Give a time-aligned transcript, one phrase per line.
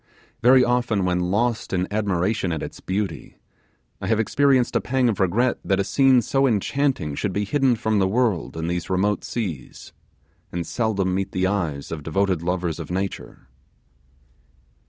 [0.41, 3.37] Very often when lost in admiration at its beauty,
[4.01, 7.75] I have experienced a pang of regret that a scene so enchanting should be hidden
[7.75, 9.93] from the world in these remote seas,
[10.51, 13.47] and seldom meet the eyes of devoted lovers of nature.